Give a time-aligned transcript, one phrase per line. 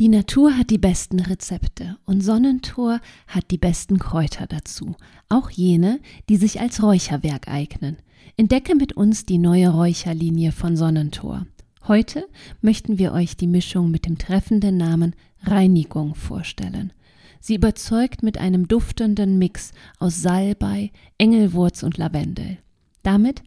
[0.00, 4.96] Die Natur hat die besten Rezepte und Sonnentor hat die besten Kräuter dazu,
[5.28, 7.98] auch jene, die sich als Räucherwerk eignen.
[8.38, 11.46] Entdecke mit uns die neue Räucherlinie von Sonnentor.
[11.86, 12.26] Heute
[12.62, 16.94] möchten wir euch die Mischung mit dem treffenden Namen Reinigung vorstellen.
[17.38, 22.56] Sie überzeugt mit einem duftenden Mix aus Salbei, Engelwurz und Lavendel.
[23.02, 23.42] Damit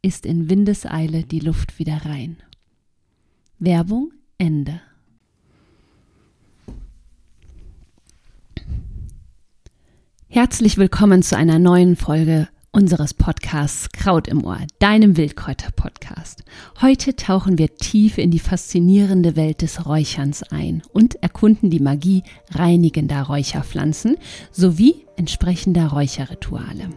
[0.00, 2.38] ist in Windeseile die Luft wieder rein.
[3.58, 4.80] Werbung Ende.
[10.32, 16.44] Herzlich willkommen zu einer neuen Folge unseres Podcasts Kraut im Ohr, deinem Wildkräuter-Podcast.
[16.80, 22.22] Heute tauchen wir tief in die faszinierende Welt des Räucherns ein und erkunden die Magie
[22.52, 24.18] reinigender Räucherpflanzen
[24.52, 26.90] sowie entsprechender Räucherrituale.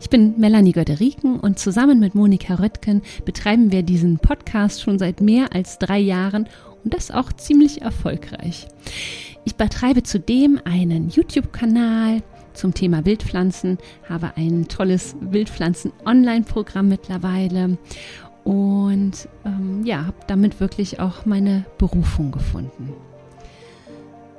[0.00, 5.20] Ich bin Melanie Göderiken und zusammen mit Monika Röttgen betreiben wir diesen Podcast schon seit
[5.20, 6.48] mehr als drei Jahren
[6.84, 8.68] und das auch ziemlich erfolgreich.
[9.44, 12.22] Ich betreibe zudem einen YouTube-Kanal,
[12.58, 13.78] zum Thema Wildpflanzen,
[14.08, 17.78] habe ein tolles Wildpflanzen-Online-Programm mittlerweile
[18.44, 22.92] und ähm, ja, habe damit wirklich auch meine Berufung gefunden.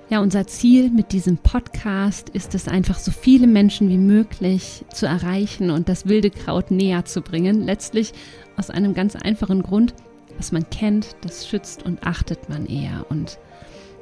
[0.09, 5.06] Ja, unser Ziel mit diesem Podcast ist es einfach, so viele Menschen wie möglich zu
[5.06, 7.62] erreichen und das wilde Kraut näher zu bringen.
[7.62, 8.14] Letztlich
[8.58, 9.94] aus einem ganz einfachen Grund,
[10.38, 13.06] was man kennt, das schützt und achtet man eher.
[13.09, 13.38] Und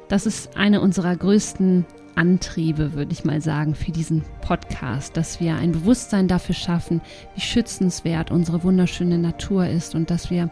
[0.08, 1.84] das ist eine unserer größten
[2.18, 7.00] Antriebe, würde ich mal sagen, für diesen Podcast, dass wir ein Bewusstsein dafür schaffen,
[7.36, 10.50] wie schützenswert unsere wunderschöne Natur ist und dass wir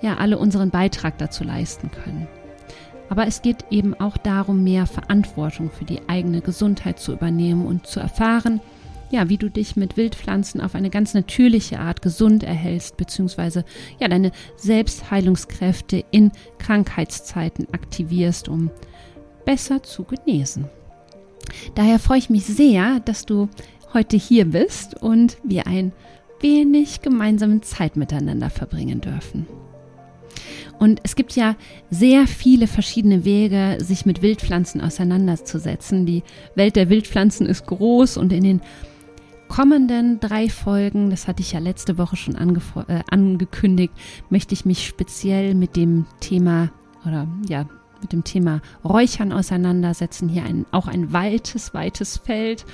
[0.00, 2.28] ja alle unseren Beitrag dazu leisten können.
[3.10, 7.86] Aber es geht eben auch darum, mehr Verantwortung für die eigene Gesundheit zu übernehmen und
[7.86, 8.62] zu erfahren,
[9.10, 13.66] ja, wie du dich mit Wildpflanzen auf eine ganz natürliche Art gesund erhältst, beziehungsweise
[14.00, 18.70] ja, deine Selbstheilungskräfte in Krankheitszeiten aktivierst, um
[19.44, 20.70] besser zu genesen.
[21.74, 23.48] Daher freue ich mich sehr, dass du
[23.92, 25.92] heute hier bist und wir ein
[26.40, 29.46] wenig gemeinsame Zeit miteinander verbringen dürfen.
[30.78, 31.54] Und es gibt ja
[31.90, 36.06] sehr viele verschiedene Wege, sich mit Wildpflanzen auseinanderzusetzen.
[36.06, 36.24] Die
[36.56, 38.60] Welt der Wildpflanzen ist groß und in den
[39.46, 43.92] kommenden drei Folgen, das hatte ich ja letzte Woche schon äh, angekündigt,
[44.30, 46.72] möchte ich mich speziell mit dem Thema
[47.06, 47.66] oder ja,
[48.02, 50.28] mit dem Thema Räuchern auseinandersetzen.
[50.28, 52.64] Hier ein, auch ein weites, weites Feld,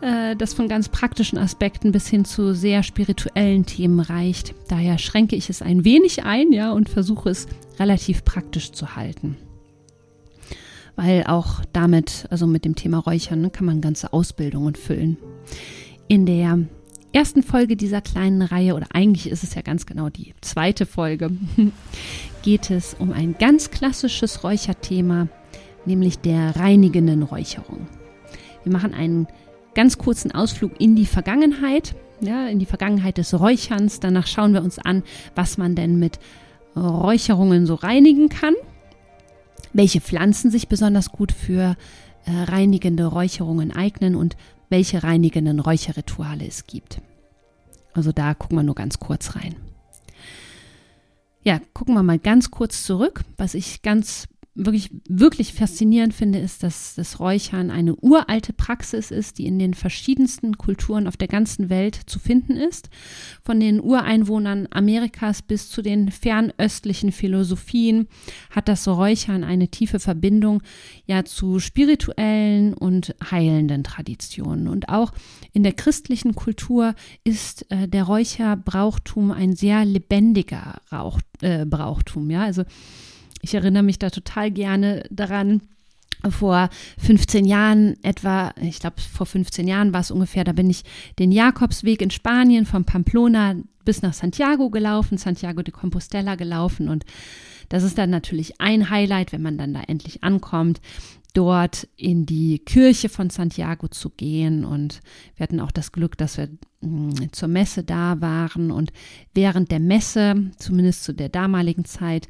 [0.00, 4.54] äh, das von ganz praktischen Aspekten bis hin zu sehr spirituellen Themen reicht.
[4.68, 7.46] Daher schränke ich es ein wenig ein, ja, und versuche es
[7.78, 9.36] relativ praktisch zu halten.
[10.96, 15.16] Weil auch damit, also mit dem Thema Räuchern, ne, kann man ganze Ausbildungen füllen.
[16.08, 16.58] In der
[17.12, 21.30] ersten Folge dieser kleinen Reihe, oder eigentlich ist es ja ganz genau die zweite Folge,
[22.42, 25.28] geht es um ein ganz klassisches Räucherthema,
[25.86, 27.86] nämlich der reinigenden Räucherung.
[28.64, 29.26] Wir machen einen
[29.74, 34.00] ganz kurzen Ausflug in die Vergangenheit, ja, in die Vergangenheit des Räucherns.
[34.00, 35.02] Danach schauen wir uns an,
[35.34, 36.18] was man denn mit
[36.76, 38.54] Räucherungen so reinigen kann,
[39.72, 41.76] welche Pflanzen sich besonders gut für
[42.26, 44.36] äh, reinigende Räucherungen eignen und
[44.68, 47.00] welche reinigenden Räucherrituale es gibt.
[47.92, 49.56] Also da gucken wir nur ganz kurz rein.
[51.42, 56.62] Ja, gucken wir mal ganz kurz zurück, was ich ganz wirklich, wirklich faszinierend finde, ist,
[56.62, 61.70] dass das Räuchern eine uralte Praxis ist, die in den verschiedensten Kulturen auf der ganzen
[61.70, 62.90] Welt zu finden ist.
[63.42, 68.08] Von den Ureinwohnern Amerikas bis zu den fernöstlichen Philosophien
[68.50, 70.62] hat das Räuchern eine tiefe Verbindung
[71.06, 74.66] ja zu spirituellen und heilenden Traditionen.
[74.66, 75.12] Und auch
[75.52, 82.30] in der christlichen Kultur ist äh, der Räucherbrauchtum ein sehr lebendiger Rauch, äh, Brauchtum.
[82.30, 82.64] Ja, also
[83.40, 85.62] ich erinnere mich da total gerne daran,
[86.28, 86.68] vor
[86.98, 90.82] 15 Jahren etwa, ich glaube vor 15 Jahren war es ungefähr, da bin ich
[91.18, 96.88] den Jakobsweg in Spanien von Pamplona bis nach Santiago gelaufen, Santiago de Compostela gelaufen.
[96.88, 97.04] Und
[97.68, 100.80] das ist dann natürlich ein Highlight, wenn man dann da endlich ankommt,
[101.32, 104.64] dort in die Kirche von Santiago zu gehen.
[104.64, 105.00] Und
[105.36, 106.48] wir hatten auch das Glück, dass wir
[106.82, 108.70] mm, zur Messe da waren.
[108.70, 108.92] Und
[109.32, 112.28] während der Messe, zumindest zu der damaligen Zeit,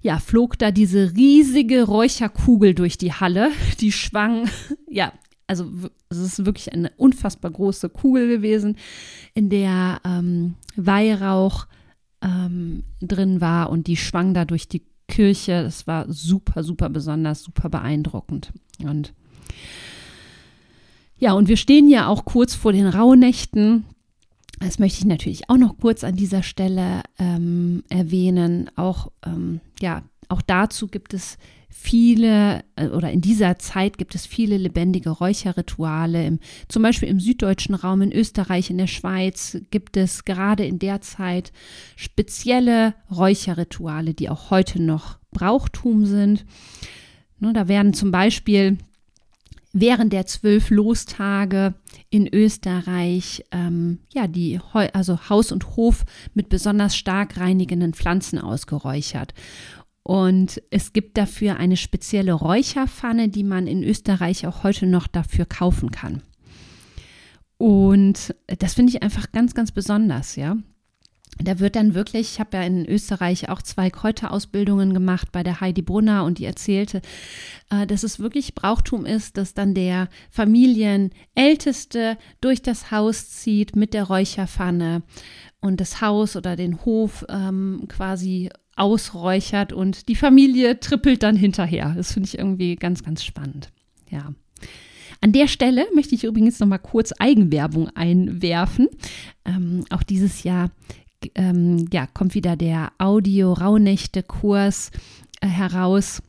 [0.00, 3.50] ja, flog da diese riesige Räucherkugel durch die Halle.
[3.80, 4.48] Die schwang,
[4.88, 5.12] ja,
[5.46, 5.66] also
[6.08, 8.76] es ist wirklich eine unfassbar große Kugel gewesen,
[9.34, 11.66] in der ähm, Weihrauch
[12.22, 15.62] ähm, drin war und die schwang da durch die Kirche.
[15.62, 18.52] Das war super, super besonders, super beeindruckend.
[18.82, 19.14] Und
[21.18, 23.84] ja, und wir stehen ja auch kurz vor den Rauhnächten.
[24.60, 28.70] Das möchte ich natürlich auch noch kurz an dieser Stelle ähm, erwähnen.
[28.76, 31.38] Auch ähm, ja, auch dazu gibt es
[31.68, 36.26] viele äh, oder in dieser Zeit gibt es viele lebendige Räucherrituale.
[36.26, 40.78] Im, zum Beispiel im süddeutschen Raum, in Österreich, in der Schweiz gibt es gerade in
[40.78, 41.52] der Zeit
[41.96, 46.44] spezielle Räucherrituale, die auch heute noch Brauchtum sind.
[47.38, 48.78] Ne, da werden zum Beispiel
[49.72, 51.74] während der zwölf Lostage
[52.10, 56.04] in Österreich ähm, ja die also Haus und Hof
[56.34, 59.34] mit besonders stark reinigenden Pflanzen ausgeräuchert.
[60.02, 65.44] Und es gibt dafür eine spezielle Räucherpfanne, die man in Österreich auch heute noch dafür
[65.44, 66.22] kaufen kann.
[67.58, 70.56] Und das finde ich einfach ganz, ganz besonders, ja.
[71.42, 75.60] Da wird dann wirklich, ich habe ja in Österreich auch zwei Kräuterausbildungen gemacht bei der
[75.60, 77.00] Heidi Brunner und die erzählte,
[77.70, 83.94] äh, dass es wirklich Brauchtum ist, dass dann der Familienälteste durch das Haus zieht mit
[83.94, 85.02] der Räucherpfanne
[85.60, 91.94] und das Haus oder den Hof ähm, quasi ausräuchert und die Familie trippelt dann hinterher.
[91.96, 93.70] Das finde ich irgendwie ganz, ganz spannend.
[94.10, 94.32] Ja.
[95.20, 98.88] An der Stelle möchte ich übrigens noch mal kurz Eigenwerbung einwerfen.
[99.44, 100.70] Ähm, auch dieses Jahr
[101.34, 104.90] ähm, ja, kommt wieder der Audio-Rauhnächte-Kurs
[105.40, 106.22] äh, heraus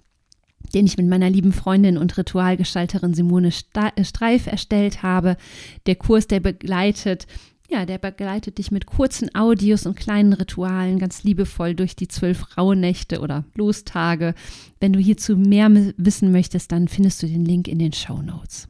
[0.73, 5.35] den ich mit meiner lieben Freundin und Ritualgestalterin Simone Streif erstellt habe.
[5.87, 7.25] Der Kurs, der begleitet
[7.71, 12.57] ja, der begleitet dich mit kurzen Audios und kleinen Ritualen ganz liebevoll durch die zwölf
[12.57, 14.33] Rauhnächte oder Lostage.
[14.79, 18.67] Wenn du hierzu mehr wissen möchtest, dann findest du den Link in den Show Notes.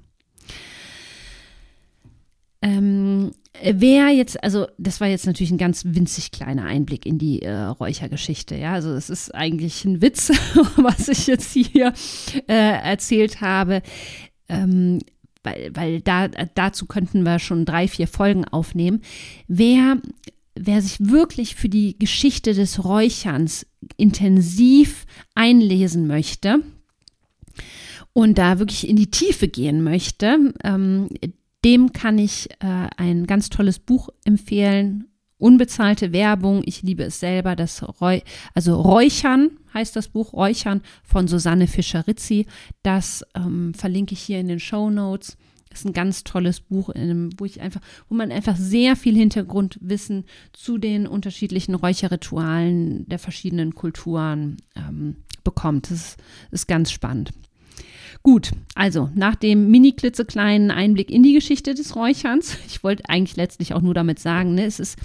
[2.62, 7.42] Ähm, wer jetzt, also das war jetzt natürlich ein ganz winzig kleiner Einblick in die
[7.42, 10.30] äh, Räuchergeschichte, ja, also es ist eigentlich ein Witz,
[10.76, 11.94] was ich jetzt hier
[12.48, 13.82] äh, erzählt habe.
[14.50, 15.00] Ähm,
[15.42, 19.02] weil, weil da, dazu könnten wir schon drei, vier Folgen aufnehmen.
[19.48, 20.02] Wer,
[20.56, 23.66] wer sich wirklich für die Geschichte des Räucherns
[23.96, 26.62] intensiv einlesen möchte
[28.12, 31.08] und da wirklich in die Tiefe gehen möchte, ähm,
[31.64, 35.06] dem kann ich äh, ein ganz tolles Buch empfehlen.
[35.38, 38.20] Unbezahlte Werbung, ich liebe es selber, das Räu
[38.54, 42.46] also Räuchern heißt das Buch Räuchern von Susanne Fischer-Rizzi.
[42.84, 45.38] Das ähm, verlinke ich hier in den Show Notes.
[45.72, 46.90] Ist ein ganz tolles Buch,
[47.38, 53.76] wo ich einfach, wo man einfach sehr viel Hintergrundwissen zu den unterschiedlichen Räucherritualen der verschiedenen
[53.76, 55.92] Kulturen ähm, bekommt.
[55.92, 56.18] Das ist,
[56.52, 57.32] ist ganz spannend.
[58.24, 63.36] Gut, also nach dem mini klitzekleinen Einblick in die Geschichte des Räucherns, ich wollte eigentlich
[63.36, 64.98] letztlich auch nur damit sagen, ne, es ist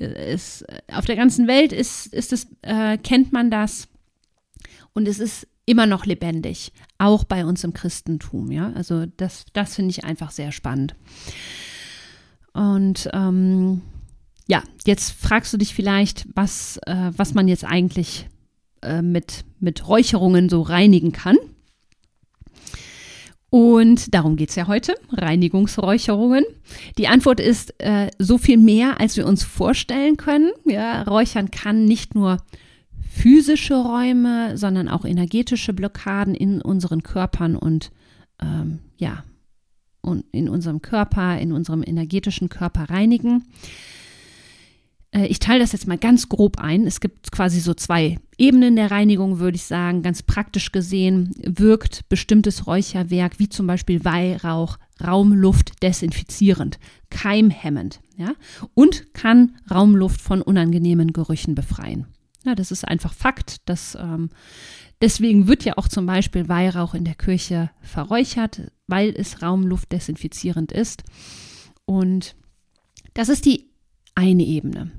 [0.00, 3.86] es, auf der ganzen Welt ist, ist es, äh, kennt man das
[4.94, 8.50] und es ist immer noch lebendig, auch bei uns im Christentum.
[8.50, 10.96] Ja, also das, das finde ich einfach sehr spannend.
[12.52, 13.82] Und ähm,
[14.48, 18.28] ja, jetzt fragst du dich vielleicht, was, äh, was man jetzt eigentlich
[18.82, 21.36] äh, mit, mit Räucherungen so reinigen kann.
[23.50, 26.44] Und darum geht es ja heute, Reinigungsräucherungen.
[26.98, 30.52] Die Antwort ist äh, so viel mehr, als wir uns vorstellen können.
[30.64, 32.38] Ja, Räuchern kann nicht nur
[33.10, 37.90] physische Räume, sondern auch energetische Blockaden in unseren Körpern und
[38.40, 39.24] ähm, ja,
[40.00, 43.44] und in unserem Körper, in unserem energetischen Körper reinigen.
[45.12, 46.86] Äh, ich teile das jetzt mal ganz grob ein.
[46.86, 50.02] Es gibt quasi so zwei Ebenen der Reinigung, würde ich sagen.
[50.02, 58.34] Ganz praktisch gesehen wirkt bestimmtes Räucherwerk, wie zum Beispiel Weihrauch, Raumluft desinfizierend, keimhemmend ja?
[58.74, 62.06] und kann Raumluft von unangenehmen Gerüchen befreien.
[62.44, 63.68] Ja, das ist einfach Fakt.
[63.68, 64.30] Dass, ähm,
[65.00, 70.72] deswegen wird ja auch zum Beispiel Weihrauch in der Kirche verräuchert, weil es Raumluft desinfizierend
[70.72, 71.02] ist.
[71.84, 72.36] Und
[73.14, 73.69] das ist die
[74.20, 74.90] eine Ebene.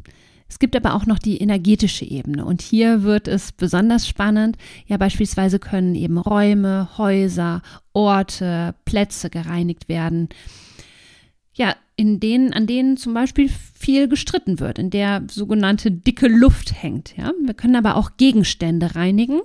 [0.50, 4.58] Es gibt aber auch noch die energetische Ebene und hier wird es besonders spannend.
[4.86, 7.62] Ja, beispielsweise können eben Räume, Häuser,
[7.94, 10.28] Orte, Plätze gereinigt werden.
[11.54, 16.84] Ja, in denen, an denen zum Beispiel viel gestritten wird, in der sogenannte dicke Luft
[16.84, 17.16] hängt.
[17.16, 19.40] Ja, wir können aber auch Gegenstände reinigen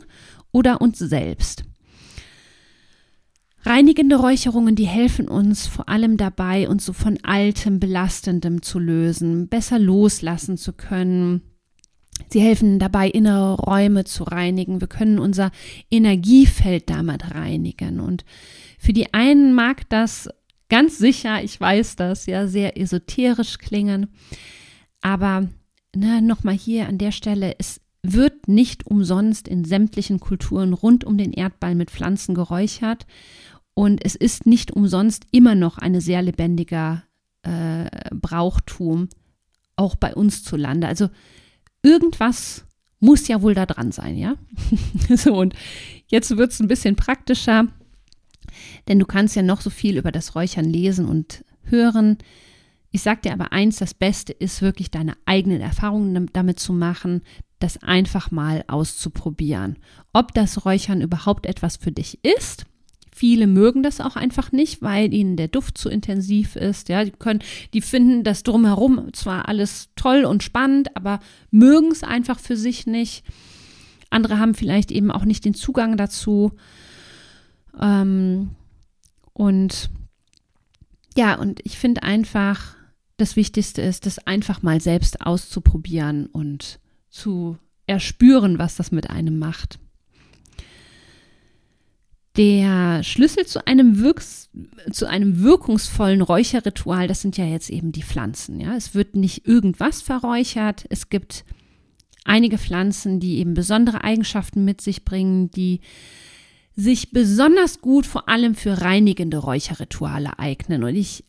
[0.51, 1.65] oder uns selbst.
[3.67, 9.49] Reinigende Räucherungen, die helfen uns vor allem dabei, uns so von altem, belastendem zu lösen,
[9.49, 11.43] besser loslassen zu können.
[12.29, 14.81] Sie helfen dabei, innere Räume zu reinigen.
[14.81, 15.51] Wir können unser
[15.91, 17.99] Energiefeld damit reinigen.
[17.99, 18.25] Und
[18.79, 20.29] für die einen mag das
[20.69, 24.07] ganz sicher, ich weiß das, ja, sehr esoterisch klingen.
[25.01, 25.49] Aber
[25.93, 31.19] ne, nochmal hier an der Stelle, es wird nicht umsonst in sämtlichen Kulturen rund um
[31.19, 33.07] den Erdball mit Pflanzen geräuchert.
[33.79, 37.03] Und es ist nicht umsonst immer noch eine sehr lebendiger
[37.43, 39.11] äh, Brauchtum,
[39.77, 40.89] auch bei uns zu Lande.
[40.89, 41.11] Also
[41.83, 42.65] irgendwas
[43.01, 44.37] muss ja wohl da dran sein, ja?
[45.15, 45.55] so, und
[46.07, 47.67] jetzt wird es ein bisschen praktischer,
[48.89, 52.17] denn du kannst ja noch so viel über das Räuchern lesen und hören.
[52.91, 57.21] Ich sage dir aber eins, das Beste ist wirklich deine eigenen Erfahrungen damit zu machen,
[57.59, 59.77] das einfach mal auszuprobieren.
[60.15, 62.65] Ob das Räuchern überhaupt etwas für dich ist.
[63.17, 66.91] Viele mögen das auch einfach nicht, weil ihnen der Duft zu intensiv ist.
[66.91, 67.41] Ja, die können,
[67.73, 71.21] die finden das drumherum zwar alles toll und spannend, aber
[71.51, 73.25] mögen es einfach für sich nicht.
[74.11, 76.53] Andere haben vielleicht eben auch nicht den Zugang dazu.
[77.81, 78.51] Ähm,
[79.33, 79.89] und
[81.17, 82.77] ja, und ich finde einfach,
[83.17, 87.57] das Wichtigste ist, das einfach mal selbst auszuprobieren und zu
[87.87, 89.79] erspüren, was das mit einem macht.
[92.37, 94.51] Der Schlüssel zu einem, Wirks,
[94.91, 98.61] zu einem wirkungsvollen Räucherritual, das sind ja jetzt eben die Pflanzen.
[98.61, 98.77] Ja?
[98.77, 100.85] Es wird nicht irgendwas verräuchert.
[100.91, 101.45] Es gibt
[102.25, 105.81] einige Pflanzen, die eben besondere Eigenschaften mit sich bringen, die
[106.75, 110.85] sich besonders gut vor allem für reinigende Räucherrituale eignen.
[110.85, 111.25] Und ich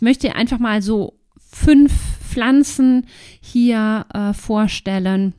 [0.00, 1.92] möchte einfach mal so fünf
[2.28, 3.06] Pflanzen
[3.40, 5.32] hier äh, vorstellen,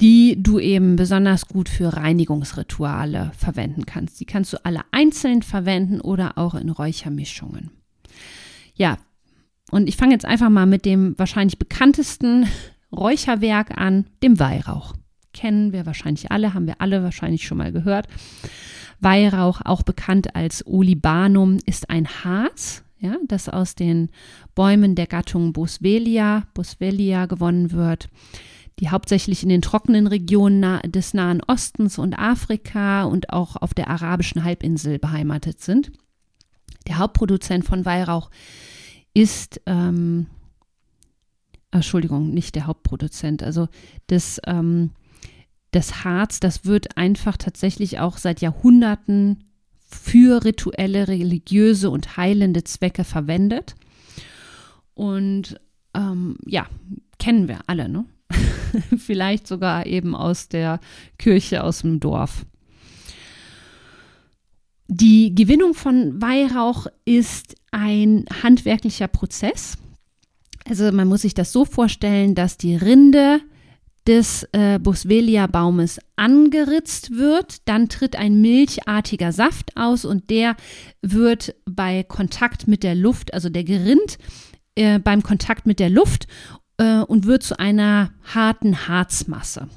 [0.00, 4.18] die du eben besonders gut für Reinigungsrituale verwenden kannst.
[4.18, 7.70] Die kannst du alle einzeln verwenden oder auch in Räuchermischungen.
[8.74, 8.96] Ja,
[9.70, 12.46] und ich fange jetzt einfach mal mit dem wahrscheinlich bekanntesten
[12.90, 14.94] Räucherwerk an, dem Weihrauch.
[15.32, 18.08] Kennen wir wahrscheinlich alle, haben wir alle wahrscheinlich schon mal gehört.
[19.00, 24.10] Weihrauch, auch bekannt als Olibanum, ist ein Harz, ja, das aus den
[24.54, 28.08] Bäumen der Gattung Boswellia, Boswellia gewonnen wird,
[28.78, 33.88] die hauptsächlich in den trockenen Regionen des Nahen Ostens und Afrika und auch auf der
[33.88, 35.92] arabischen Halbinsel beheimatet sind.
[36.86, 38.30] Der Hauptproduzent von Weihrauch
[39.12, 40.26] ist, ähm,
[41.70, 43.68] Entschuldigung, nicht der Hauptproduzent, also
[44.06, 44.90] das, ähm,
[45.72, 49.44] das Harz, das wird einfach tatsächlich auch seit Jahrhunderten
[49.78, 53.74] für rituelle, religiöse und heilende Zwecke verwendet.
[54.94, 55.60] Und
[55.94, 56.66] ähm, ja,
[57.18, 58.04] kennen wir alle, ne?
[58.98, 60.80] Vielleicht sogar eben aus der
[61.18, 62.46] Kirche, aus dem Dorf.
[64.88, 69.78] Die Gewinnung von Weihrauch ist ein handwerklicher Prozess.
[70.68, 73.40] Also man muss sich das so vorstellen, dass die Rinde
[74.06, 80.56] des äh, Boswellia-Baumes angeritzt wird, dann tritt ein milchartiger Saft aus und der
[81.02, 84.18] wird bei Kontakt mit der Luft, also der gerinnt
[84.74, 86.26] äh, beim Kontakt mit der Luft
[86.80, 89.68] äh, und wird zu einer harten Harzmasse.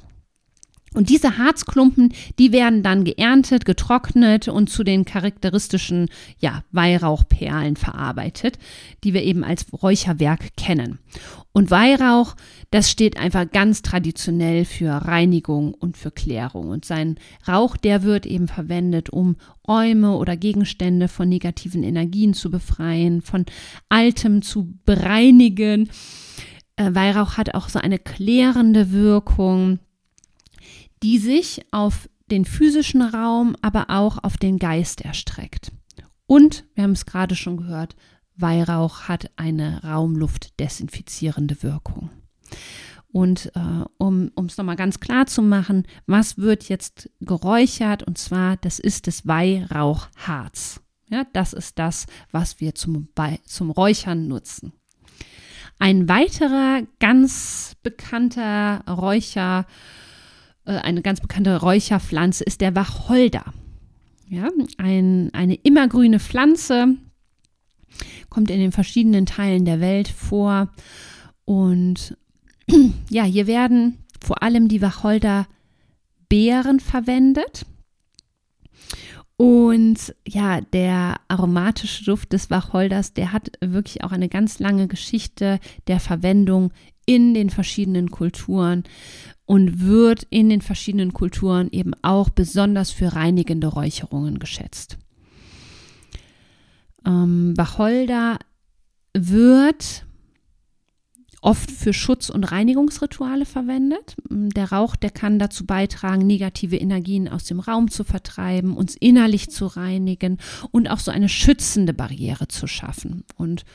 [0.94, 6.08] Und diese Harzklumpen, die werden dann geerntet, getrocknet und zu den charakteristischen
[6.38, 8.60] ja, Weihrauchperlen verarbeitet,
[9.02, 11.00] die wir eben als Räucherwerk kennen.
[11.52, 12.36] Und Weihrauch,
[12.70, 16.68] das steht einfach ganz traditionell für Reinigung und für Klärung.
[16.68, 22.52] Und sein Rauch, der wird eben verwendet, um Räume oder Gegenstände von negativen Energien zu
[22.52, 23.46] befreien, von
[23.88, 25.88] Altem zu bereinigen.
[26.76, 29.78] Äh, Weihrauch hat auch so eine klärende Wirkung
[31.04, 35.70] die sich auf den physischen Raum, aber auch auf den Geist erstreckt.
[36.26, 37.94] Und, wir haben es gerade schon gehört,
[38.36, 42.08] Weihrauch hat eine raumluftdesinfizierende Wirkung.
[43.12, 48.02] Und äh, um es nochmal ganz klar zu machen, was wird jetzt geräuchert?
[48.02, 50.80] Und zwar, das ist das Weihrauchharz.
[51.10, 53.08] Ja, das ist das, was wir zum,
[53.44, 54.72] zum Räuchern nutzen.
[55.78, 59.66] Ein weiterer ganz bekannter Räucher
[60.66, 63.44] äh, eine ganz bekannte Räucherpflanze ist der Wacholder.
[64.28, 66.96] Ja, ein, eine immergrüne Pflanze,
[68.30, 70.72] kommt in den verschiedenen Teilen der Welt vor.
[71.44, 72.16] Und
[73.10, 77.66] ja, hier werden vor allem die Wacholderbeeren verwendet.
[79.36, 85.58] Und ja, der aromatische Duft des Wacholders, der hat wirklich auch eine ganz lange Geschichte
[85.88, 86.72] der Verwendung
[87.04, 88.84] in den verschiedenen Kulturen
[89.44, 94.98] und wird in den verschiedenen Kulturen eben auch besonders für reinigende Räucherungen geschätzt.
[97.04, 98.38] Ähm, Wacholder
[99.12, 100.06] wird
[101.44, 104.16] oft für Schutz- und Reinigungsrituale verwendet.
[104.30, 109.50] Der Rauch, der kann dazu beitragen, negative Energien aus dem Raum zu vertreiben, uns innerlich
[109.50, 110.38] zu reinigen
[110.70, 113.24] und auch so eine schützende Barriere zu schaffen.
[113.36, 113.66] Und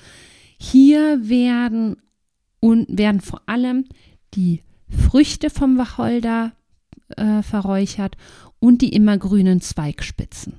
[0.57, 1.97] hier werden,
[2.59, 3.85] und werden vor allem
[4.33, 6.53] die Früchte vom Wacholder
[7.09, 8.17] äh, verräuchert
[8.57, 10.53] und die immergrünen Zweigspitzen.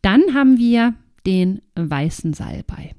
[0.00, 0.94] Dann haben wir
[1.26, 2.94] den weißen Salbei.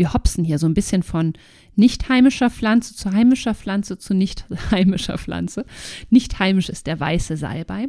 [0.00, 1.34] Wir hopsen hier so ein bisschen von
[1.76, 5.66] nicht heimischer Pflanze zu heimischer Pflanze zu nicht heimischer Pflanze.
[6.08, 7.88] Nicht heimisch ist der weiße Salbei.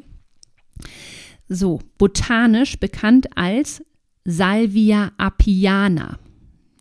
[1.48, 3.82] So, botanisch bekannt als
[4.26, 6.20] Salvia apiana.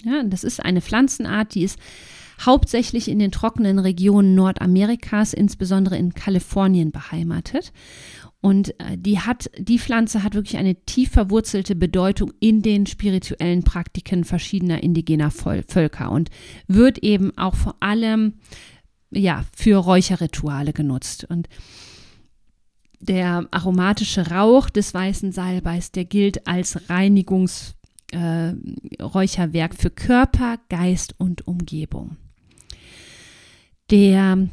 [0.02, 1.78] Ja, das ist eine Pflanzenart, die ist
[2.44, 7.72] hauptsächlich in den trockenen Regionen Nordamerikas, insbesondere in Kalifornien beheimatet.
[8.40, 13.62] Und äh, die hat, die Pflanze hat wirklich eine tief verwurzelte Bedeutung in den spirituellen
[13.62, 16.30] Praktiken verschiedener indigener Völker und
[16.66, 18.34] wird eben auch vor allem
[19.10, 21.26] ja, für Räucherrituale genutzt.
[21.28, 21.48] Und
[23.00, 31.46] der aromatische Rauch des weißen Salbeis, der gilt als Reinigungsräucherwerk äh, für Körper, Geist und
[31.46, 32.16] Umgebung.
[33.90, 34.48] Der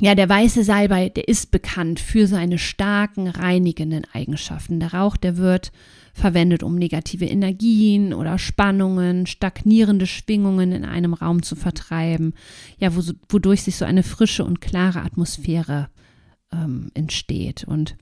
[0.00, 4.80] ja, der weiße Salbei, der ist bekannt für seine starken reinigenden Eigenschaften.
[4.80, 5.70] Der Rauch, der wird
[6.12, 12.34] verwendet, um negative Energien oder Spannungen, stagnierende Schwingungen in einem Raum zu vertreiben,
[12.78, 12.90] ja,
[13.28, 15.88] wodurch sich so eine frische und klare Atmosphäre
[16.52, 17.64] ähm, entsteht.
[17.64, 17.96] Und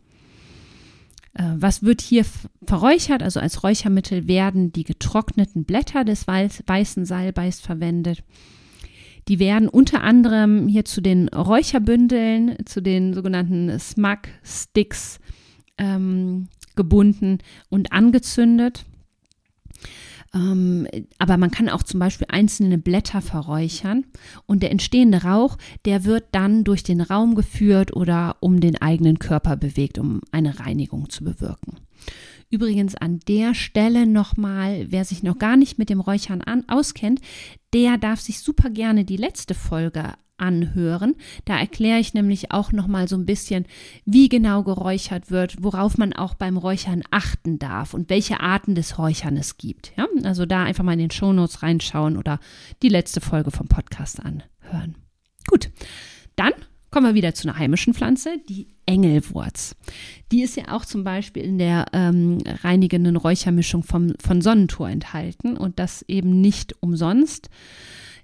[1.34, 2.24] äh, was wird hier
[2.64, 3.22] verräuchert?
[3.22, 8.24] Also als Räuchermittel werden die getrockneten Blätter des weißen Salbeis verwendet.
[9.30, 15.20] Die werden unter anderem hier zu den Räucherbündeln, zu den sogenannten Smug Sticks
[15.78, 18.84] ähm, gebunden und angezündet.
[20.34, 24.04] Ähm, aber man kann auch zum Beispiel einzelne Blätter verräuchern
[24.46, 29.20] und der entstehende Rauch, der wird dann durch den Raum geführt oder um den eigenen
[29.20, 31.76] Körper bewegt, um eine Reinigung zu bewirken.
[32.50, 37.20] Übrigens an der Stelle nochmal, wer sich noch gar nicht mit dem Räuchern an, auskennt,
[37.72, 41.14] der darf sich super gerne die letzte Folge anhören.
[41.44, 43.66] Da erkläre ich nämlich auch noch mal so ein bisschen,
[44.04, 48.98] wie genau geräuchert wird, worauf man auch beim Räuchern achten darf und welche Arten des
[48.98, 49.92] Räuchern es gibt.
[49.96, 50.06] Ja?
[50.24, 52.40] Also da einfach mal in den Shownotes reinschauen oder
[52.82, 54.96] die letzte Folge vom Podcast anhören.
[55.46, 55.70] Gut,
[56.36, 56.52] dann
[56.90, 59.76] kommen wir wieder zu einer heimischen Pflanze, die Engelwurz.
[60.32, 65.56] Die ist ja auch zum Beispiel in der ähm, reinigenden Räuchermischung vom, von Sonnentor enthalten
[65.56, 67.48] und das eben nicht umsonst.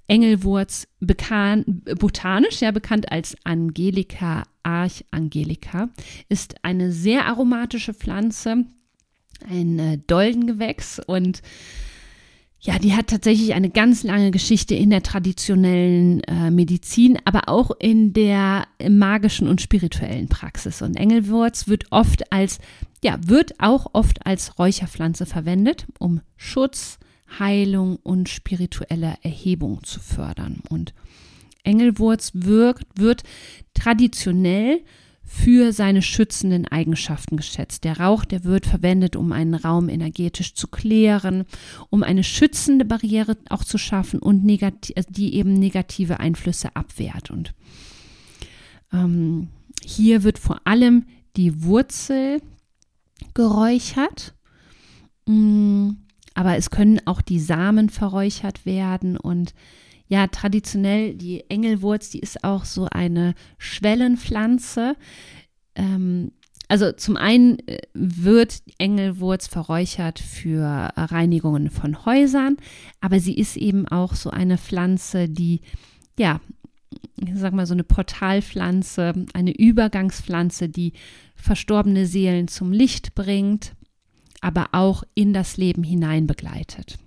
[0.09, 5.89] Engelwurz bekan botanisch ja bekannt als Angelica archangelica,
[6.29, 8.65] ist eine sehr aromatische Pflanze,
[9.49, 11.43] ein äh, Doldengewächs und
[12.61, 17.71] ja, die hat tatsächlich eine ganz lange Geschichte in der traditionellen äh, Medizin, aber auch
[17.79, 20.83] in der magischen und spirituellen Praxis.
[20.83, 22.59] Und Engelwurz wird oft als,
[23.05, 26.99] ja, wird auch oft als Räucherpflanze verwendet, um Schutz,
[27.39, 30.61] Heilung und spirituelle Erhebung zu fördern.
[30.69, 30.95] Und
[31.63, 33.23] Engelwurz wirkt, wird
[33.75, 34.81] traditionell
[35.27, 37.83] für seine schützenden Eigenschaften geschätzt.
[37.83, 41.45] Der Rauch, der wird verwendet, um einen Raum energetisch zu klären,
[41.91, 47.33] um eine schützende Barriere auch zu schaffen und also die eben negative Einflüsse abwehrt.
[47.33, 47.55] Und
[48.93, 49.49] ähm,
[49.85, 52.41] hier wird vor allem die Wurzel
[53.35, 54.33] geräuchert.
[55.27, 55.91] Mm,
[56.35, 59.55] aber es können auch die Samen verräuchert werden und
[60.09, 64.97] ja, traditionell die Engelwurz, die ist auch so eine Schwellenpflanze.
[65.75, 66.33] Ähm,
[66.69, 72.57] also zum einen äh, wird Engelwurz verräuchert für Reinigungen von Häusern,
[73.01, 75.61] aber sie ist eben auch so eine Pflanze, die
[76.19, 76.41] ja,
[77.17, 80.93] ich sag mal so eine Portalpflanze, eine Übergangspflanze, die
[81.35, 83.75] verstorbene Seelen zum Licht bringt,
[84.41, 86.99] aber auch in das Leben hinein begleitet.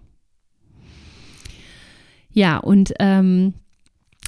[2.32, 3.54] Ja, und ähm,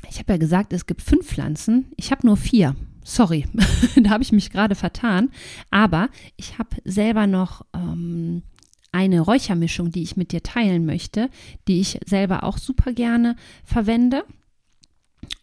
[0.10, 1.92] ich habe ja gesagt, es gibt fünf Pflanzen.
[1.96, 2.76] Ich habe nur vier.
[3.04, 3.46] Sorry,
[3.96, 5.30] da habe ich mich gerade vertan.
[5.70, 8.44] Aber ich habe selber noch ähm,
[8.92, 11.30] eine Räuchermischung, die ich mit dir teilen möchte,
[11.68, 14.24] die ich selber auch super gerne verwende.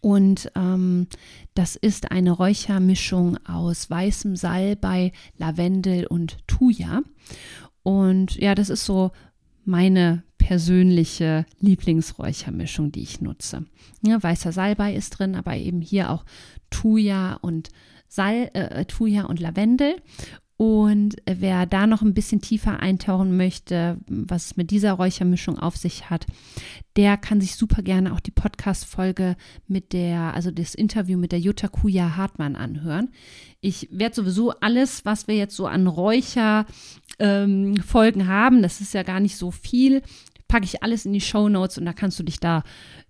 [0.01, 1.07] Und ähm,
[1.55, 7.01] das ist eine Räuchermischung aus weißem Salbei, Lavendel und Thuja.
[7.83, 9.11] Und ja, das ist so
[9.65, 13.65] meine persönliche Lieblingsräuchermischung, die ich nutze.
[14.01, 16.25] Ja, weißer Salbei ist drin, aber eben hier auch
[16.71, 17.69] Thuja und
[18.07, 19.97] Sal, äh, Thuja und Lavendel.
[20.57, 25.77] Und wer da noch ein bisschen tiefer eintauchen möchte, was es mit dieser Räuchermischung auf
[25.77, 26.25] sich hat,
[26.97, 31.39] der kann sich super gerne auch die Podcast-Folge mit der, also das Interview mit der
[31.39, 33.11] Jutta Kuja Hartmann anhören.
[33.61, 36.67] Ich werde sowieso alles, was wir jetzt so an Räucherfolgen
[37.19, 40.01] ähm, haben, das ist ja gar nicht so viel,
[40.49, 42.63] packe ich alles in die Show Notes und da kannst du dich da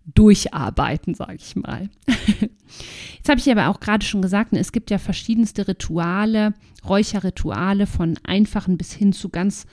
[0.06, 1.90] durcharbeiten, sage ich mal.
[3.18, 6.54] Jetzt habe ich aber auch gerade schon gesagt, ne, es gibt ja verschiedenste Rituale,
[6.88, 9.66] Räucherrituale von einfachen bis hin zu ganz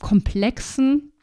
[0.00, 1.13] komplexen.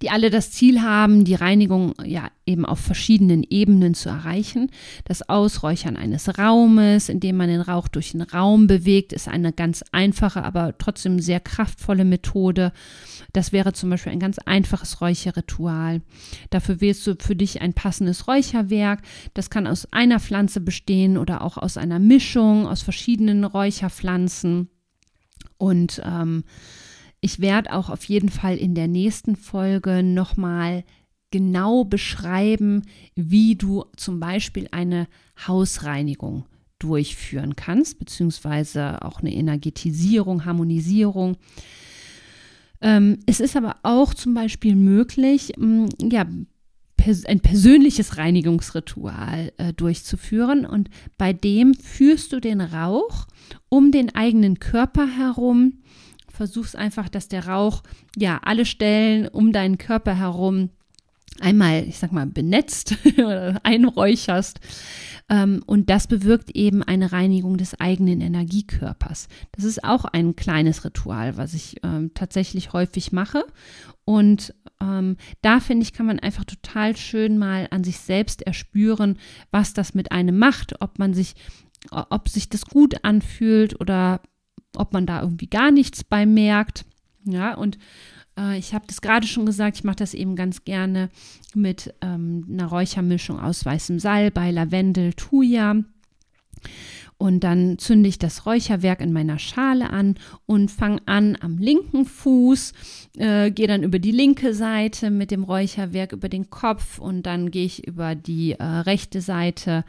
[0.00, 4.70] Die alle das Ziel haben, die Reinigung ja eben auf verschiedenen Ebenen zu erreichen.
[5.04, 9.84] Das Ausräuchern eines Raumes, indem man den Rauch durch den Raum bewegt, ist eine ganz
[9.92, 12.72] einfache, aber trotzdem sehr kraftvolle Methode.
[13.32, 16.02] Das wäre zum Beispiel ein ganz einfaches Räucherritual.
[16.50, 19.02] Dafür wählst du für dich ein passendes Räucherwerk.
[19.34, 24.68] Das kann aus einer Pflanze bestehen oder auch aus einer Mischung aus verschiedenen Räucherpflanzen.
[25.58, 26.44] Und ähm,
[27.22, 30.84] ich werde auch auf jeden Fall in der nächsten Folge nochmal
[31.30, 32.82] genau beschreiben,
[33.14, 35.06] wie du zum Beispiel eine
[35.46, 36.44] Hausreinigung
[36.80, 41.36] durchführen kannst, beziehungsweise auch eine Energetisierung, Harmonisierung.
[42.80, 46.26] Ähm, es ist aber auch zum Beispiel möglich, mh, mm, ja,
[47.26, 53.26] ein persönliches Reinigungsritual äh, durchzuführen und bei dem führst du den Rauch
[53.68, 55.82] um den eigenen Körper herum
[56.32, 57.82] versuchst einfach, dass der Rauch
[58.16, 60.70] ja alle Stellen um deinen Körper herum
[61.40, 64.60] einmal, ich sag mal, benetzt oder einräucherst.
[65.28, 69.28] Ähm, und das bewirkt eben eine Reinigung des eigenen Energiekörpers.
[69.52, 73.44] Das ist auch ein kleines Ritual, was ich ähm, tatsächlich häufig mache.
[74.04, 79.18] Und ähm, da finde ich, kann man einfach total schön mal an sich selbst erspüren,
[79.50, 81.34] was das mit einem macht, ob man sich,
[81.90, 84.20] ob sich das gut anfühlt oder
[84.76, 86.84] ob man da irgendwie gar nichts bei merkt.
[87.24, 87.78] Ja, und
[88.38, 91.10] äh, ich habe das gerade schon gesagt, ich mache das eben ganz gerne
[91.54, 95.76] mit ähm, einer Räuchermischung aus weißem Salbei, Lavendel, Thuja.
[97.18, 102.04] Und dann zünde ich das Räucherwerk in meiner Schale an und fange an am linken
[102.04, 102.72] Fuß,
[103.16, 107.52] äh, gehe dann über die linke Seite mit dem Räucherwerk über den Kopf und dann
[107.52, 109.84] gehe ich über die äh, rechte Seite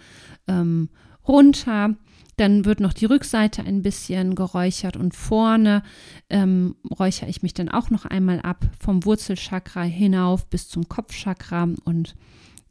[0.48, 0.90] ähm,
[1.28, 1.96] runter
[2.38, 5.84] dann wird noch die Rückseite ein bisschen geräuchert und vorne
[6.30, 11.70] ähm, räuchere ich mich dann auch noch einmal ab vom Wurzelchakra hinauf bis zum Kopfchakra.
[11.84, 12.16] Und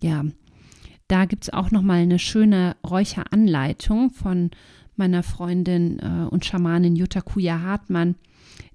[0.00, 0.24] ja,
[1.08, 4.50] da gibt es auch noch mal eine schöne Räucheranleitung von
[4.96, 8.16] meiner Freundin äh, und Schamanin Jutta Kuja Hartmann.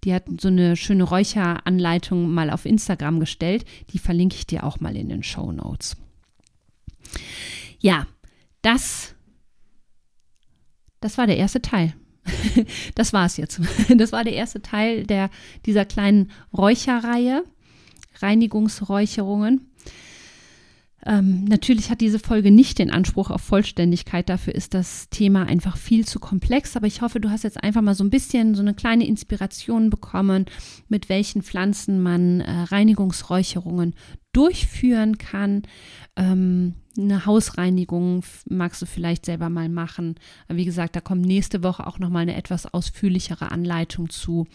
[0.03, 3.65] Die hat so eine schöne Räucheranleitung mal auf Instagram gestellt.
[3.91, 5.97] Die verlinke ich dir auch mal in den Show Notes.
[7.79, 8.07] Ja,
[8.61, 9.15] das
[10.99, 11.93] das war der erste Teil.
[12.95, 13.61] das war es jetzt.
[13.97, 15.29] Das war der erste Teil der,
[15.65, 17.43] dieser kleinen Räucherreihe,
[18.19, 19.71] Reinigungsräucherungen.
[21.05, 24.27] Ähm, natürlich hat diese Folge nicht den Anspruch auf Vollständigkeit.
[24.27, 26.75] Dafür ist das Thema einfach viel zu komplex.
[26.75, 29.89] Aber ich hoffe, du hast jetzt einfach mal so ein bisschen so eine kleine Inspiration
[29.89, 30.45] bekommen,
[30.89, 33.95] mit welchen Pflanzen man äh, Reinigungsräucherungen
[34.33, 35.63] durchführen kann.
[36.15, 40.15] Ähm, eine Hausreinigung magst du vielleicht selber mal machen.
[40.47, 44.47] Wie gesagt, da kommt nächste Woche auch noch mal eine etwas ausführlichere Anleitung zu.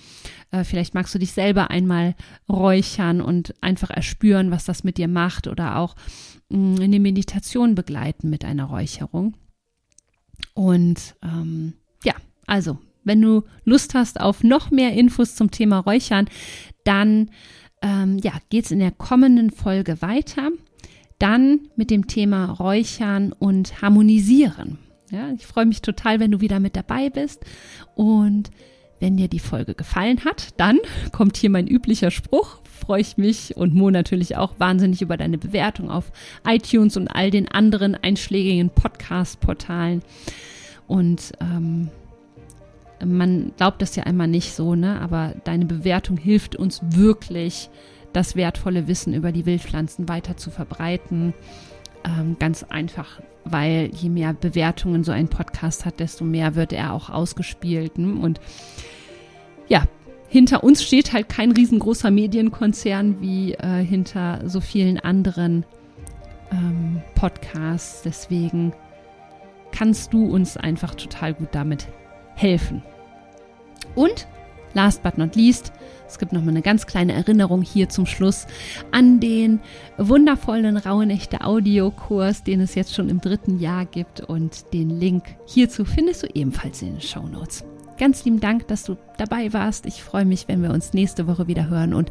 [0.51, 2.15] Äh, vielleicht magst du dich selber einmal
[2.49, 5.95] räuchern und einfach erspüren, was das mit dir macht oder auch
[6.49, 9.37] mh, mm, eine Meditation begleiten mit einer Räucherung.
[10.55, 12.15] Und ähm, ja,
[12.47, 16.29] also, wenn du Lust hast auf noch mehr Infos zum Thema Räuchern,
[16.85, 17.31] dann
[17.83, 20.51] ähm, ja, geht es in der kommenden Folge weiter
[21.23, 24.79] dann mit dem Thema Räuchern und Harmonisieren.
[25.13, 27.45] Ja, ich freue mich total, wenn du wieder mit dabei bist.
[27.95, 28.51] Und
[28.99, 30.79] wenn dir die Folge gefallen hat, dann
[31.13, 32.61] kommt hier mein üblicher Spruch.
[32.65, 36.11] Freue ich mich und Mo natürlich auch wahnsinnig über deine Bewertung auf
[36.45, 40.03] iTunes und all den anderen einschlägigen Podcast-Portalen.
[40.89, 41.89] Und ähm,
[43.05, 45.01] man glaubt das ja einmal nicht so, ne?
[45.01, 47.71] Aber deine Bewertung hilft uns wirklich,
[48.13, 51.35] das wertvolle Wissen über die Wildpflanzen weiter zu verbreiten.
[52.05, 56.93] Ähm, ganz einfach, weil je mehr Bewertungen so ein Podcast hat, desto mehr wird er
[56.93, 57.99] auch ausgespielt.
[57.99, 58.21] Ne?
[58.21, 58.41] Und
[59.69, 59.85] ja,
[60.29, 65.65] hinter uns steht halt kein riesengroßer Medienkonzern wie äh, hinter so vielen anderen
[66.51, 68.03] ähm, Podcasts.
[68.03, 68.73] Deswegen
[69.71, 71.87] kannst du uns einfach total gut damit
[72.35, 72.83] helfen.
[73.95, 74.27] Und
[74.75, 75.73] last but not least,
[76.09, 78.47] es gibt noch mal eine ganz kleine Erinnerung hier zum Schluss
[78.91, 79.61] an den
[79.97, 85.85] wundervollen Rauhnächte Audiokurs, den es jetzt schon im dritten Jahr gibt und den Link hierzu
[85.85, 87.65] findest du ebenfalls in den Show Notes.
[87.99, 89.87] Ganz lieben Dank, dass du dabei warst.
[89.87, 92.11] Ich freue mich, wenn wir uns nächste Woche wieder hören und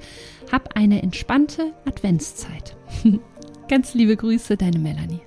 [0.51, 2.75] hab eine entspannte Adventszeit.
[3.67, 5.21] Ganz liebe Grüße, deine Melanie.